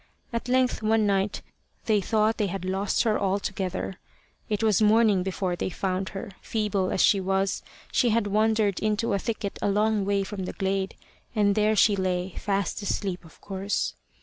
[0.33, 1.43] At length one night
[1.85, 3.99] they thought they had lost her altogether.
[4.49, 6.31] It was morning before they found her.
[6.41, 10.53] Feeble as she was, she had wandered into a thicket a long way from the
[10.53, 10.95] glade,
[11.35, 13.93] and there she lay fast asleep, of course.